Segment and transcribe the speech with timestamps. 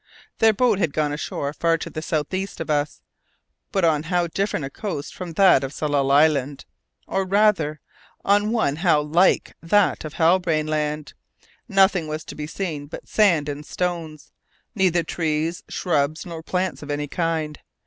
[0.39, 3.03] Their boat had gone ashore far to the south east of us.
[3.71, 6.65] But on how different a coast from that of Tsalal Island,
[7.05, 7.81] or, rather,
[8.25, 11.13] on one how like that of Halbrane Land!
[11.67, 14.31] Nothing was to be seen but sand and stones;
[14.73, 17.59] neither trees, shrubs, nor plants of any kind.